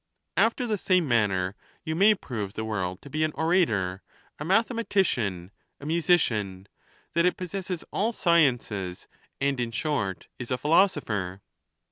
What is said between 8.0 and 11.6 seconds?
sciences, and, fn short, is a philosopher.